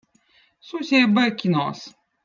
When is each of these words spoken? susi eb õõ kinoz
susi 0.69 0.97
eb 1.03 1.21
õõ 1.25 1.31
kinoz 1.39 1.87